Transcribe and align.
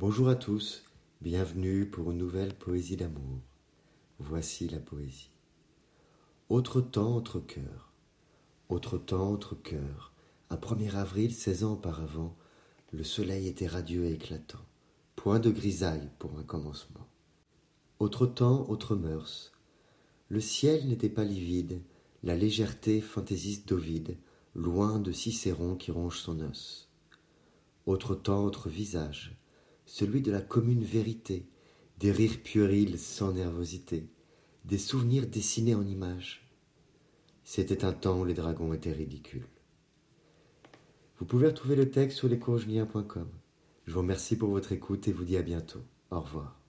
Bonjour 0.00 0.28
à 0.28 0.36
tous, 0.36 0.84
bienvenue 1.22 1.84
pour 1.84 2.12
une 2.12 2.18
nouvelle 2.18 2.54
poésie 2.54 2.94
d'amour. 2.94 3.40
Voici 4.20 4.68
la 4.68 4.78
poésie. 4.78 5.32
Autre 6.48 6.80
temps, 6.80 7.16
autre 7.16 7.40
cœur. 7.40 7.90
Autre 8.68 8.96
temps, 8.96 9.32
autre 9.32 9.56
cœur. 9.56 10.12
Un 10.50 10.56
1er 10.56 10.94
avril, 10.94 11.34
16 11.34 11.64
ans 11.64 11.72
auparavant, 11.72 12.36
le 12.92 13.02
soleil 13.02 13.48
était 13.48 13.66
radieux 13.66 14.04
et 14.04 14.12
éclatant. 14.12 14.64
Point 15.16 15.40
de 15.40 15.50
grisaille 15.50 16.10
pour 16.20 16.38
un 16.38 16.44
commencement. 16.44 17.08
Autre 17.98 18.26
temps, 18.26 18.70
autre 18.70 18.94
mœurs. 18.94 19.50
Le 20.28 20.40
ciel 20.40 20.86
n'était 20.86 21.08
pas 21.08 21.24
livide, 21.24 21.82
la 22.22 22.36
légèreté 22.36 23.00
fantaisiste 23.00 23.68
d'Ovide, 23.68 24.16
loin 24.54 25.00
de 25.00 25.10
Cicéron 25.10 25.74
qui 25.74 25.90
ronge 25.90 26.20
son 26.20 26.38
os. 26.38 26.88
Autre 27.86 28.14
temps, 28.14 28.44
autre 28.44 28.68
visage 28.68 29.37
celui 29.88 30.20
de 30.20 30.30
la 30.30 30.42
commune 30.42 30.84
vérité, 30.84 31.46
des 31.98 32.12
rires 32.12 32.42
puérils 32.44 32.98
sans 32.98 33.32
nervosité, 33.32 34.06
des 34.66 34.76
souvenirs 34.76 35.26
dessinés 35.26 35.74
en 35.74 35.86
images. 35.86 36.46
C'était 37.42 37.86
un 37.86 37.94
temps 37.94 38.20
où 38.20 38.26
les 38.26 38.34
dragons 38.34 38.74
étaient 38.74 38.92
ridicules. 38.92 39.48
Vous 41.16 41.24
pouvez 41.24 41.46
retrouver 41.46 41.74
le 41.74 41.90
texte 41.90 42.18
sur 42.18 42.28
lescourgeniens.com. 42.28 43.28
Je 43.86 43.92
vous 43.94 44.00
remercie 44.00 44.36
pour 44.36 44.50
votre 44.50 44.72
écoute 44.72 45.08
et 45.08 45.12
vous 45.12 45.24
dis 45.24 45.38
à 45.38 45.42
bientôt. 45.42 45.82
Au 46.10 46.20
revoir. 46.20 46.60